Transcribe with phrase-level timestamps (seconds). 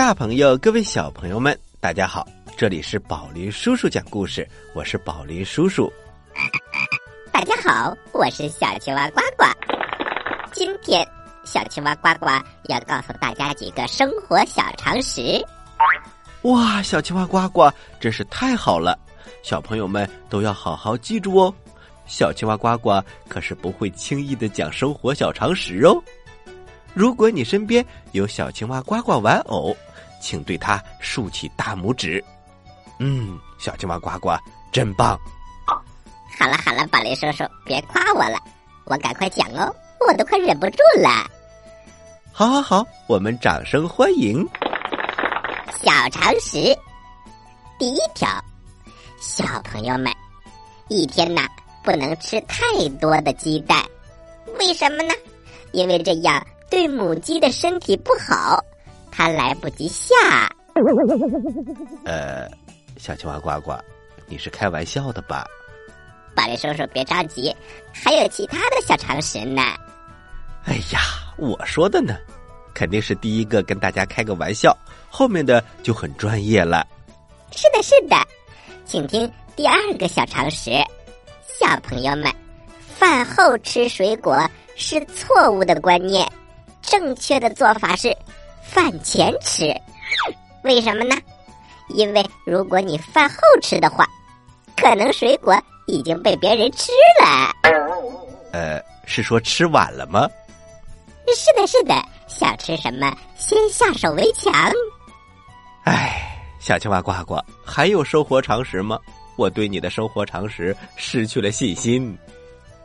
[0.00, 2.26] 大朋友，各位小朋友们，大家好！
[2.56, 5.92] 这里是宝林叔叔讲故事，我是宝林叔叔。
[7.30, 9.44] 大家好，我是小青蛙呱呱。
[10.52, 11.06] 今天，
[11.44, 12.30] 小青蛙呱呱
[12.70, 15.20] 要告诉大家几个生活小常识。
[16.44, 18.98] 哇，小青蛙呱呱真是太好了！
[19.42, 21.54] 小朋友们都要好好记住哦。
[22.06, 26.02] 小青蛙呱呱可是不会轻易的讲生活小常识哦。
[26.94, 29.76] 如果你身边有小青蛙呱呱玩偶，
[30.20, 32.22] 请对它竖起大拇指。
[32.98, 34.30] 嗯，小青蛙呱呱
[34.70, 35.18] 真棒。
[36.38, 38.38] 好了好了，宝林叔叔，别夸我了，
[38.84, 39.74] 我赶快讲哦，
[40.06, 41.08] 我都快忍不住了。
[42.32, 44.46] 好，好，好，我们掌声欢迎。
[45.82, 46.76] 小常识，
[47.78, 48.28] 第一条，
[49.20, 50.12] 小朋友们，
[50.88, 51.48] 一天呐
[51.82, 52.66] 不能吃太
[53.00, 53.82] 多的鸡蛋，
[54.58, 55.14] 为什么呢？
[55.72, 56.46] 因为这样。
[56.70, 58.64] 对母鸡的身体不好，
[59.10, 60.14] 它来不及下。
[62.04, 62.48] 呃，
[62.96, 63.72] 小青蛙呱呱，
[64.26, 65.46] 你是开玩笑的吧？
[66.34, 67.54] 宝贝叔叔别着急，
[67.92, 69.62] 还有其他的小常识呢。
[70.64, 71.00] 哎呀，
[71.36, 72.16] 我说的呢，
[72.72, 74.76] 肯定是第一个跟大家开个玩笑，
[75.10, 76.86] 后面的就很专业了。
[77.50, 78.16] 是的，是的，
[78.84, 80.70] 请听第二个小常识，
[81.58, 82.32] 小朋友们，
[82.96, 84.38] 饭后吃水果
[84.76, 86.26] 是错误的观念。
[86.80, 88.16] 正确的做法是
[88.70, 89.64] 饭前吃，
[90.62, 91.16] 为什么呢？
[91.88, 94.06] 因为如果你饭后吃的话，
[94.76, 97.50] 可能水果已经被别人吃了。
[98.52, 100.28] 呃，是说吃晚了吗？
[101.36, 101.94] 是的，是的，
[102.28, 104.52] 想吃什么先下手为强。
[105.84, 108.98] 哎，小青蛙呱呱，还有生活常识吗？
[109.36, 112.16] 我对你的生活常识失去了信心。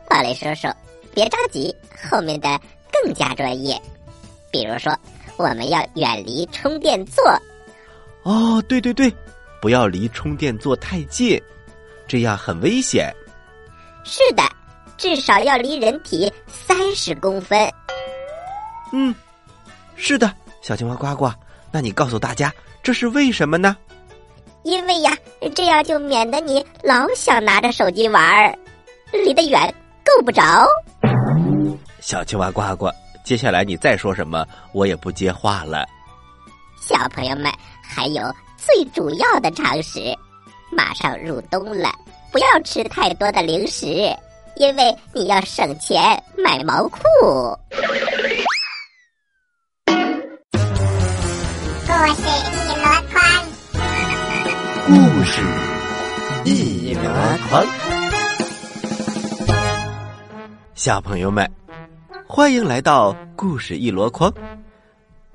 [0.08, 0.68] 宝雷叔叔，
[1.14, 1.74] 别着急，
[2.10, 2.60] 后面的
[2.92, 3.80] 更加专业。
[4.50, 4.96] 比如说，
[5.36, 7.24] 我们要远离充电座。
[8.22, 9.12] 哦，对对对，
[9.60, 11.40] 不要离充电座太近，
[12.08, 13.12] 这样很危险。
[14.04, 14.42] 是的，
[14.96, 17.70] 至少要离人体三十公分。
[18.92, 19.14] 嗯，
[19.96, 20.32] 是的，
[20.62, 21.30] 小青蛙呱呱，
[21.70, 22.52] 那你告诉大家
[22.82, 23.76] 这是为什么呢？
[24.62, 25.16] 因为呀，
[25.54, 28.58] 这样就免得你老想拿着手机玩儿，
[29.12, 29.72] 离得远
[30.04, 30.42] 够不着。
[32.00, 32.90] 小青蛙呱呱。
[33.26, 35.84] 接下来你再说什么，我也不接话了。
[36.80, 38.22] 小朋友们，还有
[38.56, 40.16] 最主要的常识：
[40.70, 41.92] 马上入冬了，
[42.30, 44.16] 不要吃太多的零食，
[44.54, 46.00] 因为你要省钱
[46.38, 47.00] 买毛裤。
[51.88, 53.20] 故事一箩筐，
[54.86, 54.94] 故
[55.24, 55.42] 事
[56.44, 57.02] 一箩
[57.48, 57.66] 筐，
[60.76, 61.44] 小朋友们。
[62.28, 64.32] 欢迎来到故事一箩筐。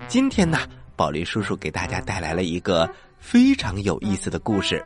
[0.10, 0.60] 今天呢，
[0.96, 2.88] 宝林叔叔给大家带来了一个
[3.18, 4.86] 非常有意思的故事。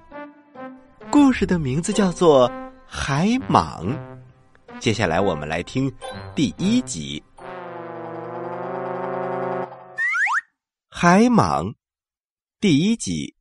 [1.10, 2.48] 故事的名字叫做
[2.86, 3.84] 《海蟒》。
[4.80, 5.92] 接下来我们来听
[6.36, 7.22] 第一集
[10.90, 11.64] 《海蟒》
[12.62, 13.34] 第一集。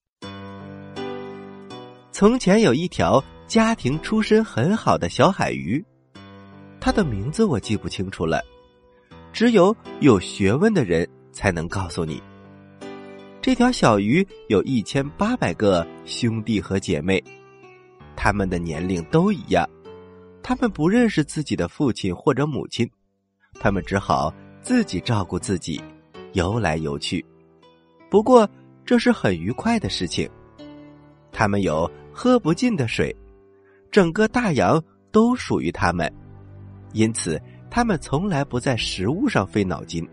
[2.12, 5.84] 从前有一条家庭出身很好的小海鱼，
[6.80, 8.42] 它的名字我记不清楚了。
[9.34, 12.22] 只有有学问的人才能告诉你，
[13.42, 17.20] 这条小鱼有一千八百个兄弟和姐妹，
[18.14, 19.68] 他们的年龄都一样，
[20.40, 22.88] 他们不认识自己的父亲或者母亲，
[23.54, 24.32] 他们只好
[24.62, 25.82] 自己照顾自己，
[26.34, 27.22] 游来游去。
[28.08, 28.48] 不过
[28.86, 30.30] 这是很愉快的事情，
[31.32, 33.12] 他们有喝不尽的水，
[33.90, 34.80] 整个大洋
[35.10, 36.08] 都属于他们，
[36.92, 37.42] 因此。
[37.74, 40.08] 他们从来不在食物上费脑筋，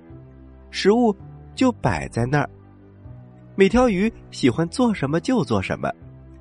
[0.71, 1.15] 食物
[1.53, 2.49] 就摆在那儿。
[3.53, 5.87] 每条鱼喜欢做什么就做什么，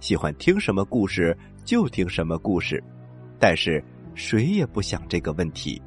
[0.01, 2.83] 喜欢听什么故事就听什么故事，
[3.39, 3.85] 但是
[4.15, 5.79] 谁也不想这个问题。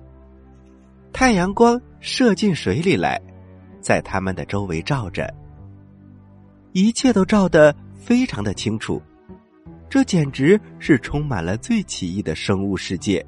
[1.12, 3.20] 太阳光射进水里来，
[3.82, 5.34] 在他们的周围照着，
[6.74, 9.02] 一切都照得非常的清楚。
[9.90, 13.26] 这简直是充满了最奇异的生物世界。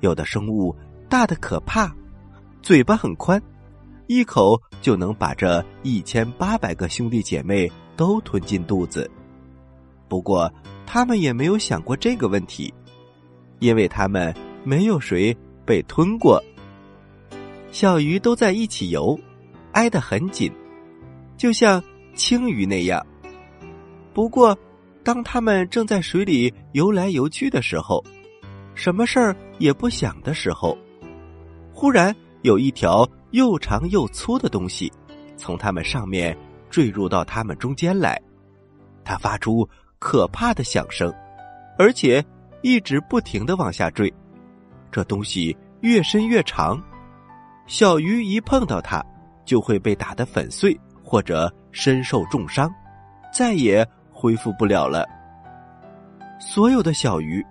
[0.00, 0.74] 有的生物。
[1.14, 1.94] 大的可怕，
[2.60, 3.40] 嘴巴很宽，
[4.08, 9.08] 一口就能把这一千八百个兄弟姐妹都吞进肚子。
[10.08, 10.52] 不过，
[10.84, 12.74] 他们也没有想过这个问题，
[13.60, 14.34] 因为他们
[14.64, 15.32] 没有谁
[15.64, 16.42] 被吞过。
[17.70, 19.16] 小鱼都在一起游，
[19.70, 20.52] 挨得很紧，
[21.36, 21.80] 就像
[22.16, 23.00] 青鱼那样。
[24.12, 24.58] 不过，
[25.04, 28.02] 当他们正在水里游来游去的时候，
[28.74, 30.76] 什么事儿也不想的时候。
[31.74, 34.90] 忽然有一条又长又粗的东西，
[35.36, 36.36] 从它们上面
[36.70, 38.18] 坠入到他们中间来。
[39.02, 39.68] 它发出
[39.98, 41.12] 可怕的响声，
[41.76, 42.24] 而且
[42.62, 44.10] 一直不停的往下坠。
[44.92, 46.80] 这东西越伸越长，
[47.66, 49.04] 小鱼一碰到它，
[49.44, 52.72] 就会被打得粉碎，或者身受重伤，
[53.32, 55.04] 再也恢复不了了。
[56.38, 57.44] 所有的小鱼，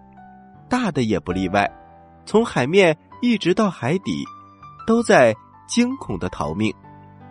[0.70, 1.70] 大的也不例外，
[2.26, 4.26] 从海面一直到海底，
[4.86, 5.34] 都在
[5.66, 6.76] 惊恐的逃命。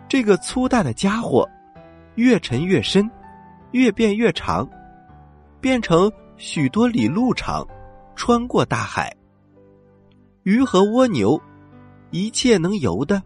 [0.09, 1.47] 这个粗大的家伙，
[2.15, 3.07] 越沉越深，
[3.73, 4.67] 越变越长，
[5.61, 7.63] 变成许多里路长，
[8.15, 9.15] 穿过大海。
[10.41, 11.39] 鱼和蜗牛，
[12.09, 13.21] 一切能游的、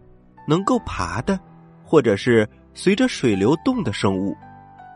[0.46, 1.40] 能够爬的，
[1.82, 4.36] 或者是随着水流动的生物，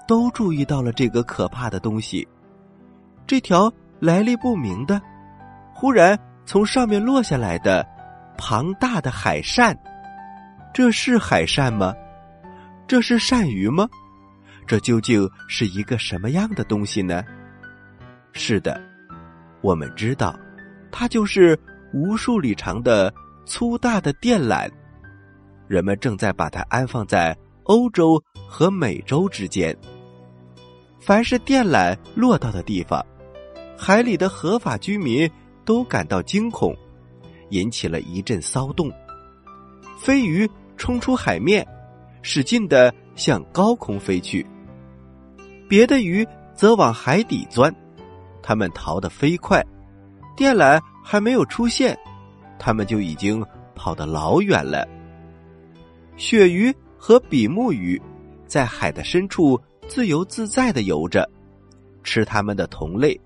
[0.06, 2.28] 都注意到了这个可怕的东西。
[3.26, 5.00] 这条来历不明的、
[5.72, 7.86] 忽然从上面落下来的
[8.36, 9.76] 庞大的海扇，
[10.74, 11.94] 这是海扇吗？
[12.86, 13.88] 这是鳝鱼吗？
[14.66, 17.22] 这究竟是一个什么样的东西呢？
[18.32, 18.80] 是的，
[19.60, 20.38] 我们知道，
[20.90, 21.58] 它就是
[21.92, 23.12] 无数里长的
[23.44, 24.70] 粗大的电缆，
[25.68, 29.76] 人们正在把它安放在欧洲和美洲之间。
[31.00, 33.04] 凡是电缆落到的地方。
[33.76, 35.28] 海里的合法居民
[35.64, 36.76] 都感到惊恐，
[37.50, 38.90] 引起了一阵骚动。
[39.98, 41.66] 飞鱼冲出海面，
[42.22, 44.44] 使劲的向高空飞去；
[45.68, 47.74] 别的鱼则往海底钻，
[48.42, 49.64] 它们逃得飞快。
[50.36, 51.96] 电缆还没有出现，
[52.58, 53.44] 它们就已经
[53.74, 54.88] 跑得老远了。
[56.16, 58.00] 鳕鱼和比目鱼
[58.46, 61.28] 在海的深处自由自在的游着，
[62.02, 63.18] 吃它们的同类。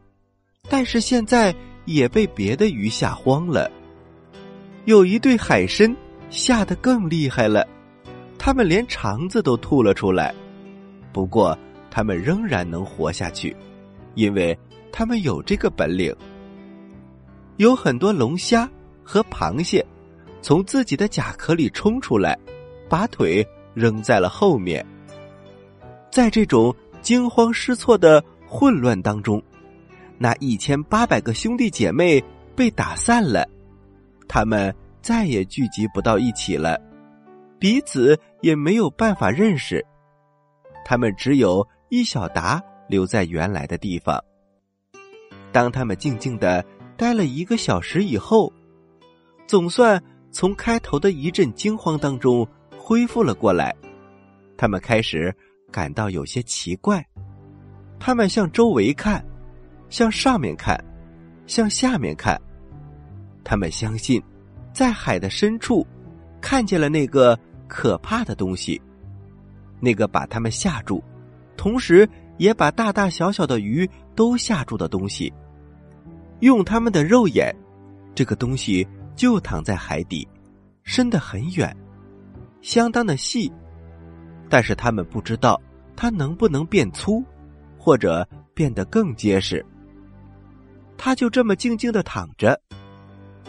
[0.69, 1.55] 但是现在
[1.87, 3.71] 也被别的鱼吓慌了。
[4.85, 5.97] 有一对海参
[6.29, 7.67] 吓得更厉害了，
[8.38, 10.35] 他们连肠子都吐了出来。
[11.12, 11.59] 不过
[11.91, 13.56] 他们仍然能活下去，
[14.15, 14.56] 因为
[14.93, 16.15] 他们有这个本领。
[17.56, 18.69] 有很多龙虾
[19.03, 19.85] 和螃蟹
[20.43, 22.38] 从自己的甲壳里冲出来，
[22.88, 24.85] 把腿扔在了后面。
[26.11, 29.43] 在这种惊慌失措的混乱当中。
[30.18, 32.22] 那一千八百个兄弟姐妹
[32.54, 33.46] 被打散了，
[34.26, 36.80] 他们再也聚集不到一起了，
[37.58, 39.85] 彼此也没有办法认识。
[40.85, 44.23] 他们只有一小达留在原来的地方。
[45.52, 46.64] 当他们静静的
[46.96, 48.52] 待了一个小时以后，
[49.46, 52.46] 总算从开头的一阵惊慌当中
[52.78, 53.75] 恢复了过来。
[54.56, 55.35] 他们开始
[55.70, 57.06] 感到有些奇怪，
[57.99, 59.23] 他们向周围看。
[59.88, 60.78] 向上面看，
[61.47, 62.40] 向下面看，
[63.45, 64.23] 他们相信，
[64.73, 65.87] 在海的深处，
[66.40, 67.38] 看见了那个
[67.69, 68.81] 可怕的东西，
[69.81, 71.02] 那个把他们吓住，
[71.57, 75.33] 同时也把大大小小的鱼都吓住的东西。
[76.40, 77.55] 用他们的肉眼，
[78.14, 80.26] 这个东西就躺在海底，
[80.83, 81.75] 深得很远，
[82.61, 83.50] 相当的细，
[84.50, 85.61] 但是他们不知道
[85.97, 87.25] 它能不能变粗，
[87.78, 89.64] 或者变得更结实。
[90.99, 92.61] 他就这么静静的躺着，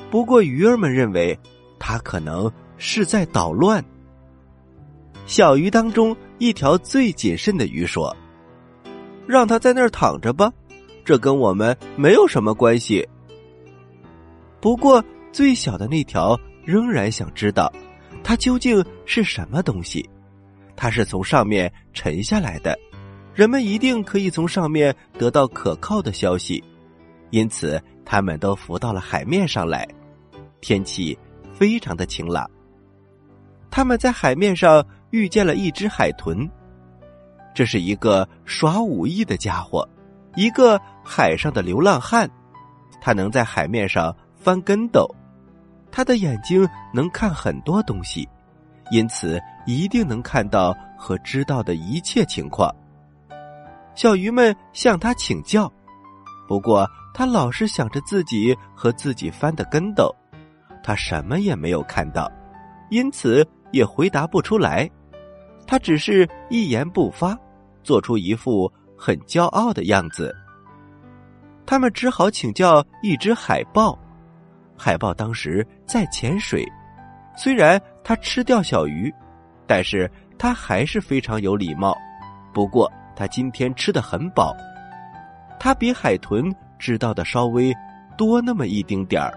[0.10, 1.38] 不过鱼儿们认为
[1.80, 3.84] 他可能是在捣乱。
[5.26, 8.16] 小鱼当中一条最谨慎的鱼说
[9.28, 10.52] ：“让它在那儿躺着吧，
[11.04, 13.08] 这跟我们没有什么关系。”
[14.62, 17.72] 不过最小的那条仍然想知道，
[18.24, 20.08] 它究竟是什么东西？
[20.76, 22.78] 它是从上面沉下来的，
[23.34, 26.64] 人们一定可以从上面得到可靠的消息。
[27.30, 29.88] 因此，他们都浮到了海面上来。
[30.62, 31.18] 天气
[31.54, 32.50] 非常的晴朗。
[33.70, 36.50] 他们在海面上遇见了一只海豚，
[37.54, 39.88] 这是一个耍武艺的家伙，
[40.36, 42.30] 一个海上的流浪汉。
[43.02, 45.08] 他能在海面上翻跟斗，
[45.92, 48.28] 他的眼睛能看很多东西，
[48.90, 52.74] 因此一定能看到和知道的一切情况。
[53.96, 55.72] 小鱼们向他请教，
[56.48, 56.90] 不过。
[57.18, 60.16] 他老是想着自己和自己翻的跟斗，
[60.84, 62.32] 他什么也没有看到，
[62.92, 64.88] 因此也回答不出来。
[65.66, 67.36] 他只是一言不发，
[67.82, 70.32] 做出一副很骄傲的样子。
[71.66, 73.98] 他们只好请教一只海豹。
[74.78, 76.64] 海豹当时在潜水，
[77.36, 79.12] 虽然它吃掉小鱼，
[79.66, 80.08] 但是
[80.38, 81.98] 它还是非常有礼貌。
[82.54, 84.56] 不过它今天吃的很饱，
[85.60, 86.56] 它比海豚。
[86.80, 87.74] 知道的稍微
[88.18, 89.34] 多那么一丁点儿。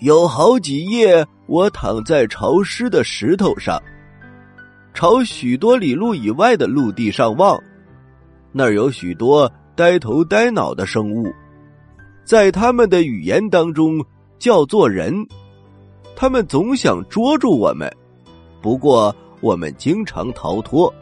[0.00, 3.82] 有好几夜，我躺在潮湿的石头上，
[4.94, 7.62] 朝许多里路以外的陆地上望，
[8.50, 11.30] 那儿有许多呆头呆脑的生物，
[12.24, 14.04] 在他们的语言当中
[14.38, 15.14] 叫做人。
[16.16, 17.90] 他们总想捉住我们，
[18.62, 20.92] 不过我们经常逃脱。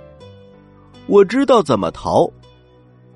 [1.06, 2.28] 我知道怎么逃。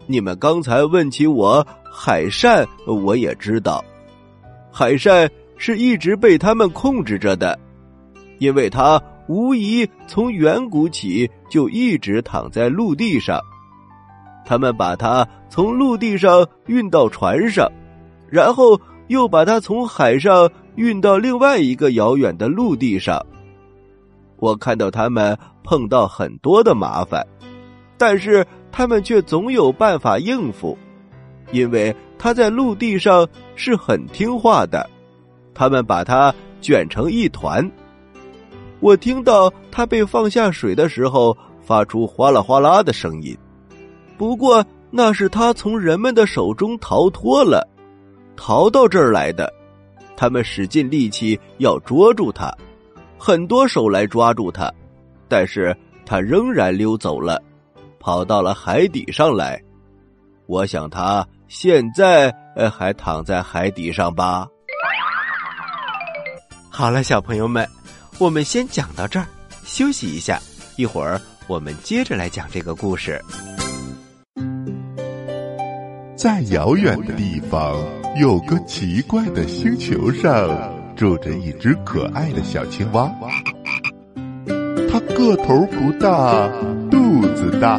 [0.06, 3.84] 你们刚才问起我海扇，我也知道，
[4.72, 7.58] 海扇是一直被他们控制着的，
[8.38, 13.38] 因为它无疑从远古起就一直躺在陆地上。
[14.44, 17.70] 他们把它从陆地上运到船上，
[18.28, 23.24] 然后又把它从海上运到另外一个遥远的陆地上。
[24.38, 27.24] 我看到他们碰到很多的麻烦，
[27.98, 28.46] 但是。
[28.74, 30.78] 他们却总有办法应付，
[31.52, 34.88] 因为他在陆地上是很听话的。
[35.54, 37.70] 他们把它卷成一团。
[38.80, 43.36] 我听到他被放下水的时候发出哗啦哗啦的声音，
[44.18, 47.68] 不过那是他从人们的手中逃脱了，
[48.34, 49.52] 逃到这儿来的。
[50.16, 52.52] 他们使尽力气要捉住他，
[53.18, 54.72] 很多手来抓住他，
[55.28, 57.40] 但是他仍然溜走了。
[57.98, 59.62] 跑到了海底上来，
[60.46, 64.46] 我想他现在呃还躺在海底上吧。
[66.70, 67.68] 好了，小朋友们，
[68.18, 69.26] 我们先讲到这儿，
[69.62, 70.40] 休息一下，
[70.76, 73.22] 一会儿我们接着来讲这个故事。
[76.16, 77.78] 在遥远的地方，
[78.18, 80.48] 有个奇怪的星球上，
[80.96, 83.12] 住着一只可爱的小青蛙。
[84.90, 86.48] 它个头不大。
[86.90, 87.78] 肚子大，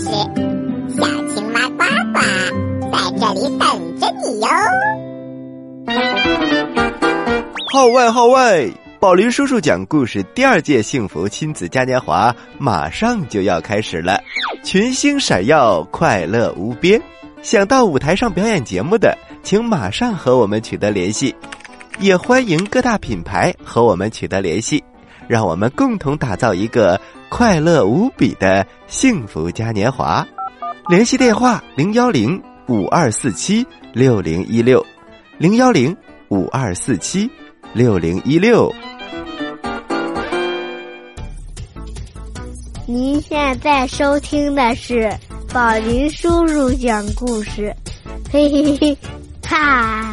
[0.00, 0.06] 是，
[0.96, 2.20] 小青蛙呱呱
[2.92, 4.48] 在这里等着你哟。
[7.72, 8.68] 号外号外！
[8.98, 14.20] 宝林叔叔讲故事第二届幸福亲子嘉年华马上就要开始了，
[14.64, 17.00] 群星闪耀，快乐无边。
[17.42, 21.34] 想到舞台上表演节目的，请马上和我们取得联系。
[21.98, 24.82] 也欢迎各大品牌和我们取得联系，
[25.28, 30.26] 让我们共同打造一个快乐无比的幸福嘉年华。
[30.88, 34.84] 联系电话：零幺零五二四七六零一六，
[35.38, 35.96] 零幺零
[36.28, 37.28] 五二四七
[37.72, 38.72] 六零一六。
[42.86, 45.12] 您现在收听的是
[45.52, 47.74] 宝林叔叔讲故事，
[48.30, 48.96] 嘿嘿嘿，
[49.42, 50.05] 哈。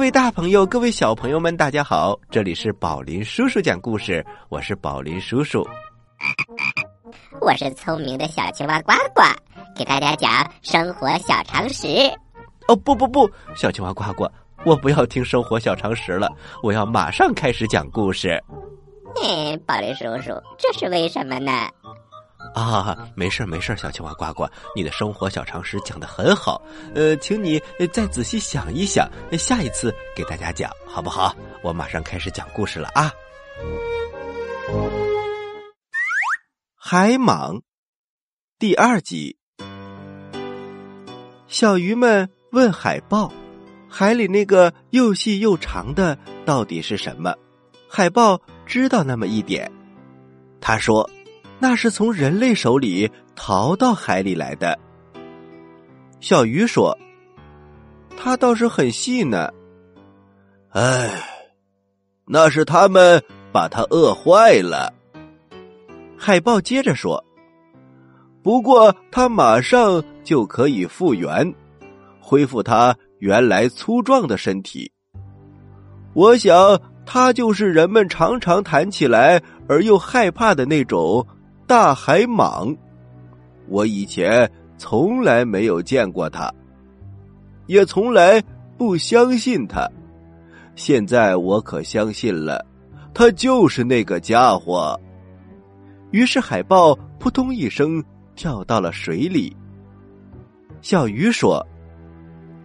[0.00, 2.18] 位大朋友，各位小朋友们，大家好！
[2.30, 5.62] 这里是宝林叔叔讲故事，我是宝林叔叔。
[7.38, 9.22] 我是聪明的小青蛙呱呱，
[9.76, 11.86] 给大家讲生活小常识。
[12.66, 14.26] 哦不不不，小青蛙呱呱，
[14.64, 18.42] 我不要听生活小常识了，我要马上开始讲故事。
[19.22, 21.68] 嗯，宝林叔叔，这是为什么呢？
[22.54, 26.60] 啊，没事没事小青蛙呱呱，你的生活小常识讲的很好，
[26.94, 31.34] 呃，请你再仔细想一想，下一次给大家讲好不好？
[31.62, 33.12] 我马上开始讲故事了啊！
[36.76, 37.60] 海蟒
[38.58, 39.36] 第二集，
[41.46, 43.32] 小鱼们问海豹
[43.88, 47.32] ：“海里那个又细又长的到底是什么？”
[47.88, 49.70] 海豹知道那么一点，
[50.60, 51.08] 他说。
[51.62, 54.78] 那是从人类手里逃到海里来的。
[56.18, 56.96] 小鱼说
[58.16, 59.50] ：“它倒是很细呢。”
[60.72, 61.10] 哎，
[62.24, 64.92] 那是他们把它饿坏了。
[66.16, 67.22] 海豹接着说
[68.42, 71.54] ：“不过它马上就可以复原，
[72.20, 74.90] 恢复它原来粗壮的身体。
[76.14, 81.26] 我想，它就是人们常常谈起来而又害怕的那种。”
[81.70, 82.76] 大海蟒，
[83.68, 86.52] 我以前从来没有见过它，
[87.66, 88.42] 也从来
[88.76, 89.88] 不相信它。
[90.74, 92.66] 现在我可相信了，
[93.14, 95.00] 它就是那个家伙。
[96.10, 98.02] 于是海豹扑通一声
[98.34, 99.56] 跳到了水里。
[100.82, 101.64] 小鱼说：“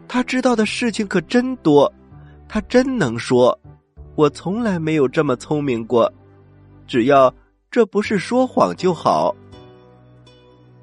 [0.09, 1.93] 他知道的事情可真多，
[2.49, 3.55] 他真能说，
[4.15, 6.11] 我从来没有这么聪明过。
[6.87, 7.31] 只要
[7.75, 9.35] 这不是说谎就好。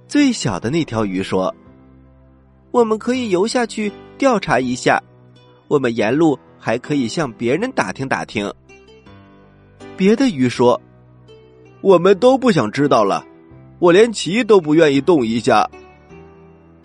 [0.06, 1.54] 最小的那条鱼说
[2.70, 5.02] ：“我们可以游下去调查一下，
[5.68, 8.52] 我们沿路还可以向别人打听打听。”
[9.96, 10.78] 别的鱼说
[11.80, 13.24] ：“我们都不想知道了，
[13.78, 15.66] 我连鳍都不愿意动一下。”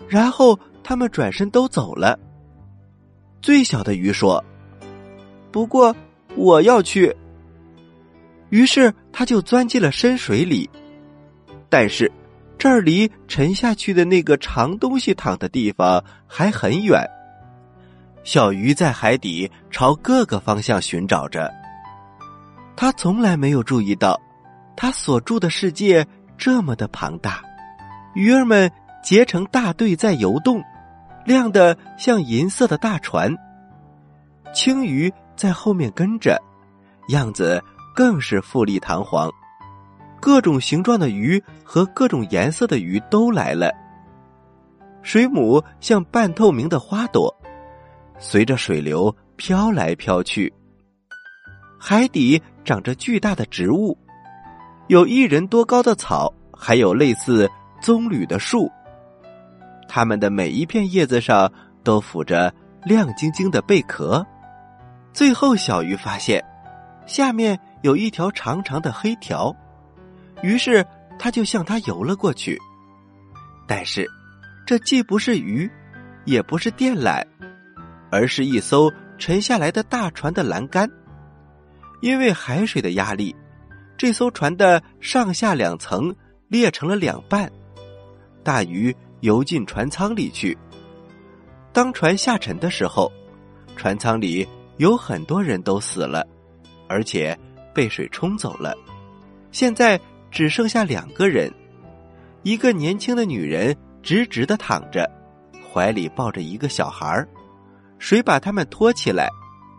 [0.08, 2.18] 然后他们转身都走了。
[3.42, 4.42] 最小的鱼说
[5.52, 5.94] ：“不过
[6.34, 7.14] 我要去。”
[8.50, 10.68] 于是他就钻进了深水里，
[11.68, 12.10] 但是
[12.56, 17.04] 这儿离沉下去的那个长东西躺的地方还很远。
[18.24, 21.52] 小鱼在海底朝各个方向寻找着，
[22.76, 24.20] 他从来没有注意到，
[24.76, 27.42] 他所住的世界这么的庞大，
[28.14, 28.70] 鱼儿们
[29.02, 30.62] 结成大队在游动。
[31.24, 33.36] 亮的像银色的大船，
[34.54, 36.40] 青鱼在后面跟着，
[37.08, 37.62] 样子
[37.98, 39.28] 更是富丽堂皇。
[40.20, 43.74] 各种形状的鱼和各种颜色的鱼都来了。
[45.02, 47.34] 水母像半透明的花朵，
[48.16, 50.52] 随着水流飘来飘去。
[51.76, 53.98] 海底长着巨大的植物，
[54.86, 58.70] 有一人多高的草，还有类似棕榈的树。
[59.88, 64.24] 它们的每一片叶子上都附着亮晶晶的贝壳。
[65.12, 66.44] 最后，小鱼发现
[67.06, 69.54] 下面有一条长长的黑条，
[70.42, 70.84] 于是
[71.18, 72.58] 他就向它游了过去。
[73.66, 74.08] 但是，
[74.66, 75.70] 这既不是鱼，
[76.24, 77.24] 也不是电缆，
[78.10, 80.90] 而是一艘沉下来的大船的栏杆。
[82.00, 83.34] 因为海水的压力，
[83.96, 86.14] 这艘船的上下两层
[86.48, 87.50] 裂成了两半。
[88.42, 88.94] 大鱼。
[89.20, 90.56] 游进船舱里去。
[91.72, 93.12] 当船下沉的时候，
[93.74, 96.24] 船舱里有很多人都死了，
[96.88, 97.36] 而且
[97.78, 98.76] 被水冲走了。
[99.52, 100.00] 现在
[100.32, 101.48] 只剩下两个人，
[102.42, 105.08] 一个年轻的女人直直的躺着，
[105.72, 107.24] 怀里抱着一个小孩
[108.00, 109.28] 水把他们托起来，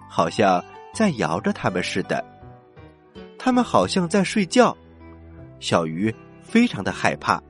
[0.10, 2.24] 好像在摇着他们似的。
[3.38, 4.74] 他们好像在睡觉。
[5.60, 7.44] 小鱼非常的害怕。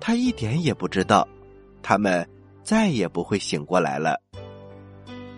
[0.00, 1.28] 他一点也不知道，
[1.80, 2.28] 他们
[2.64, 4.20] 再也不会醒过来了。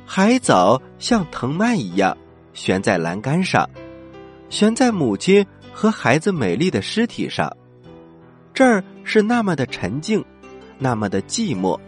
[0.06, 2.16] 海藻像藤蔓一样
[2.54, 3.68] 悬在栏杆上，
[4.48, 7.50] 悬在母亲和孩子美丽的尸体上。
[8.54, 10.24] 这儿是那么的沉静，
[10.78, 11.78] 那么的寂寞。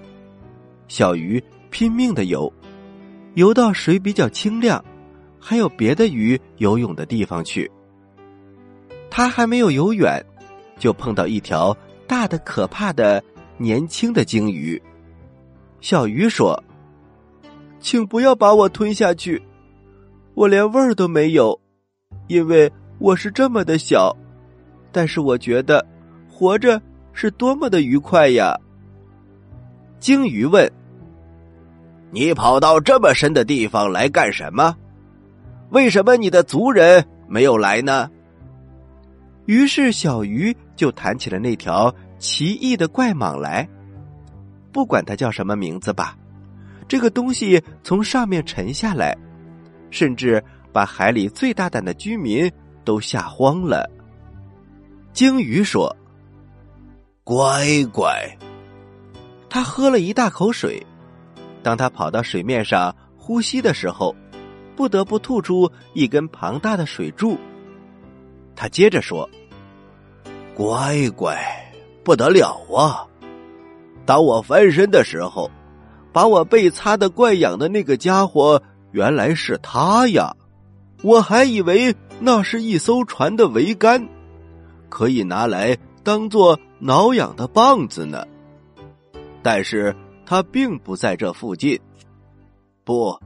[0.86, 2.52] 小鱼拼命的游，
[3.34, 4.84] 游到水比较清亮，
[5.38, 7.70] 还有别的鱼游泳的地方去。
[9.10, 10.24] 他还没有游远，
[10.78, 11.76] 就碰到一条。
[12.06, 13.22] 大的可怕的
[13.58, 14.82] 年轻的鲸鱼，
[15.82, 16.58] 小鱼说
[17.80, 19.42] ：“请不要把我吞下去，
[20.32, 21.60] 我连味儿都没有，
[22.26, 24.16] 因为我是这么的小。
[24.90, 25.84] 但是我觉得
[26.28, 26.80] 活着
[27.12, 28.58] 是多么的愉快呀。”
[30.00, 30.70] 鲸鱼问
[32.10, 34.76] ：“你跑到这么深的地方来干什么？
[35.70, 38.10] 为什么你的族人没有来呢？”
[39.44, 43.68] 于是小鱼就弹起了那条奇异的怪蟒来，
[44.72, 46.16] 不管它叫什么名字吧，
[46.86, 49.16] 这个东西从上面沉下来，
[49.90, 50.42] 甚至
[50.78, 52.48] 把海里最大胆的居民
[52.84, 53.90] 都吓慌了。
[55.12, 55.96] 鲸鱼说
[57.26, 58.14] ：“乖乖。”
[59.50, 60.80] 他喝了一大口水，
[61.64, 64.14] 当他跑到水面上呼吸的时候，
[64.76, 67.36] 不得不吐出一根庞大的水柱。
[68.54, 69.28] 他接着说。
[70.54, 71.36] 乖乖，
[72.04, 73.02] 不得了啊！
[74.06, 75.50] 当我翻身的时候，
[76.12, 78.62] 把我被擦的怪痒的那个家伙，
[78.92, 80.32] 原来是他呀！
[81.02, 84.06] 我还以为那是一艘船的桅杆，
[84.88, 88.26] 可以拿来当做挠痒的棒子呢。
[89.42, 89.94] 但是
[90.26, 91.78] 它并不在这附近，
[92.84, 93.18] 不，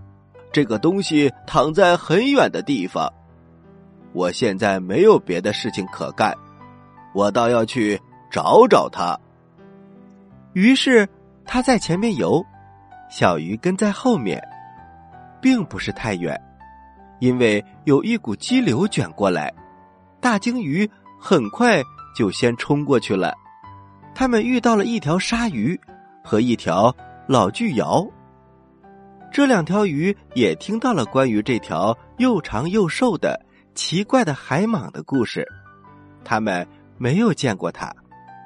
[0.53, 3.11] 这个东西躺在很远的地方。
[4.13, 6.37] 我现在没有别的事情可干。
[7.15, 7.99] 我倒要去
[8.31, 9.19] 找找他。
[10.53, 11.09] 于是
[11.45, 12.45] 他在前面游，
[13.11, 14.43] 小鱼跟在后面，
[15.41, 16.39] 并不是太远，
[17.23, 19.55] 因为有一股激流卷过来，
[20.21, 21.81] 大鲸鱼很快
[22.17, 23.33] 就先冲过去了。
[24.13, 25.81] 他们遇到了一条鲨鱼
[26.25, 26.93] 和一条
[27.29, 28.11] 老巨鳐，
[29.31, 33.41] 这两条鱼也听到了关于这条又长又瘦的
[33.73, 35.47] 奇怪的海蟒的故事，
[36.25, 36.67] 他们。
[36.99, 37.93] 没有见过它，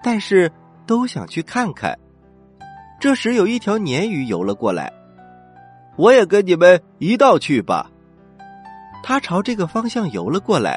[0.03, 0.51] 但是
[0.87, 1.95] 都想去看看。
[2.99, 4.91] 这时有一条鲶鱼游了过来，
[5.99, 7.91] 我也跟你们一道去吧。
[9.09, 10.77] 他朝这个方向游了过来。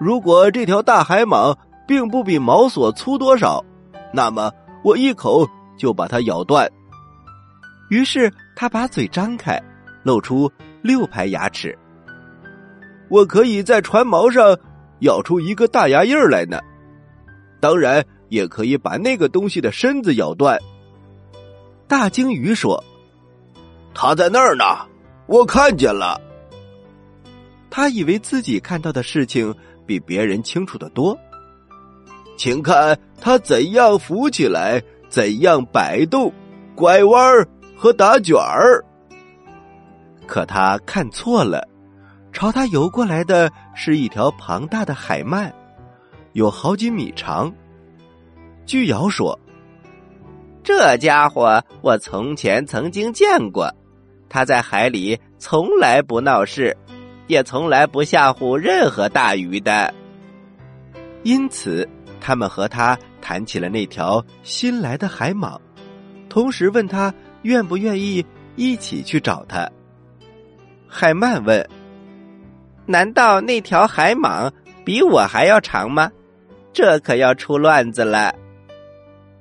[0.00, 3.64] 如果这条大海蟒并不比毛索粗多少，
[4.12, 6.68] 那么我一口就把它咬断。
[7.90, 9.56] 于是他把嘴张开，
[10.02, 10.50] 露出
[10.82, 11.78] 六排牙齿。
[13.08, 14.58] 我可以在船锚上
[15.02, 16.58] 咬出一个大牙印来呢。
[17.60, 20.58] 当然，也可以把那个东西的身子咬断。
[21.86, 22.82] 大鲸鱼说
[23.94, 24.64] ：“它在那儿呢，
[25.28, 26.20] 我看见了。”
[27.76, 31.14] 他以为自己看到的事情比别人清楚的多。
[32.38, 36.32] 请看他怎样浮起来，怎样摆动、
[36.74, 38.82] 拐弯儿和打卷儿。
[40.26, 41.68] 可他看错了，
[42.32, 45.52] 朝他游过来的是一条庞大的海鳗。
[46.32, 47.52] 有好几米长。
[48.64, 49.38] 据瑶说
[50.64, 53.70] ：“这家伙我从前曾经见过，
[54.30, 56.74] 他在海里从来不闹事，
[57.26, 59.92] 也从来不吓唬任何大鱼的。
[61.22, 61.88] 因此，
[62.20, 65.58] 他们和他谈起了那条新来的海蟒，
[66.28, 67.12] 同时问他
[67.42, 69.68] 愿不愿意一起去找他。
[70.86, 71.68] 海曼问
[72.86, 74.50] ：‘难道那条海蟒
[74.84, 76.10] 比我还要长吗？’”
[76.72, 78.34] 这可要出乱子了。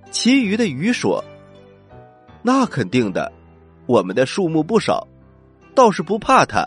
[0.09, 1.21] 其余的鱼说
[2.41, 3.29] ：“那肯定的，
[3.85, 5.05] 我们的数目不少，
[5.75, 6.65] 倒是不怕它。”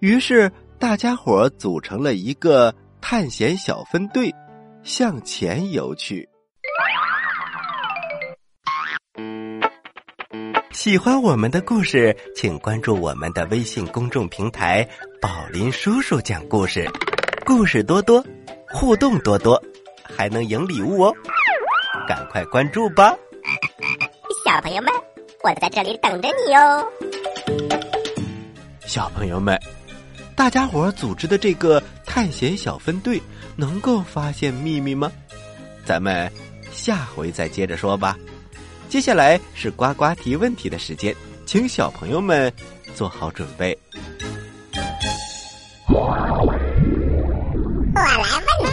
[0.00, 4.34] 于是大家伙组成了一个探险小分队，
[4.82, 6.26] 向前游去。
[10.72, 14.88] 喜欢我们的故事，请关注我们的微信公众平台
[15.20, 16.88] “宝林叔叔讲故事”，
[17.44, 18.24] 故事多多。
[18.72, 19.60] 互动多多，
[20.02, 21.14] 还能赢礼物哦！
[22.06, 23.14] 赶快关注吧，
[24.46, 24.94] 小朋友们，
[25.42, 26.86] 我在这里等着你哦。
[28.86, 29.60] 小朋友们，
[30.40, 33.20] 大家伙组织的这个探险小分队
[33.56, 35.12] 能够发现秘密吗？
[35.84, 36.32] 咱们
[36.72, 38.16] 下回再接着说吧。
[38.88, 42.50] 接下来是呱呱提问题的时间，请小朋友们
[42.94, 43.78] 做好准备。
[45.88, 46.08] 我
[47.94, 48.10] 来
[48.62, 48.72] 问，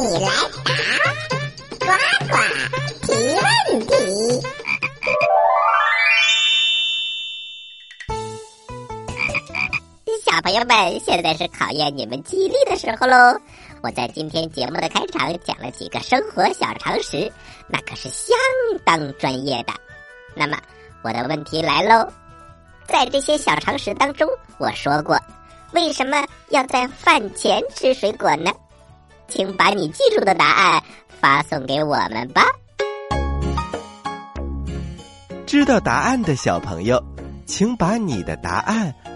[0.00, 0.30] 你来
[0.64, 0.72] 答，
[1.78, 1.92] 呱
[2.26, 2.32] 呱
[3.02, 3.92] 提问题。
[10.56, 13.38] 友们，现在是考验你们记忆力的时候喽！
[13.82, 17.30] 我在今天节目的开场讲了几个生活小常识，
[17.68, 18.34] 那可是相
[18.82, 19.74] 当专业的。
[20.34, 20.56] 那么，
[21.02, 22.08] 我的问题来喽，
[22.86, 25.20] 在这些小常识当中，我说过。
[25.72, 28.50] 为什么要在饭前吃水果呢？
[29.28, 30.82] 请把你记住的答案
[31.20, 32.46] 发送给我们吧。
[35.44, 36.98] 知道答案的小朋友，
[37.44, 38.94] 请把你的答案